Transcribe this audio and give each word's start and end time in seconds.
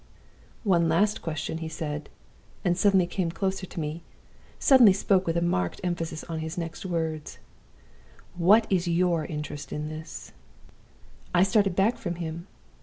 "'One 0.63 0.89
last 0.89 1.21
question,' 1.21 1.59
he 1.59 1.69
said, 1.69 2.09
and 2.65 2.75
suddenly 2.75 3.05
came 3.05 3.29
closer 3.29 3.67
to 3.67 3.79
me, 3.79 4.01
suddenly 4.57 4.93
spoke 4.93 5.27
with 5.27 5.37
a 5.37 5.43
marked 5.43 5.79
emphasis 5.83 6.23
on 6.23 6.39
his 6.39 6.57
next 6.57 6.87
words: 6.87 7.37
'What 8.35 8.65
is 8.71 8.87
your 8.87 9.25
interest 9.27 9.71
in 9.71 9.89
this?' 9.89 10.31
"I 11.35 11.43
started 11.43 11.75
back 11.75 11.99
from 11.99 12.15
him. 12.15 12.47